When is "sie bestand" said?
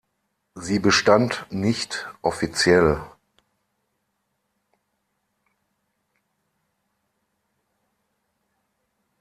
0.55-1.45